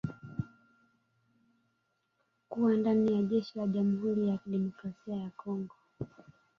Kuwa 2.49 2.73
ndani 2.75 3.13
ya 3.13 3.23
jeshi 3.23 3.59
la 3.59 3.67
Jamhuri 3.67 4.27
ya 4.27 4.37
kidemokrasia 4.37 5.15
ya 5.15 5.29
Kongo. 5.29 5.75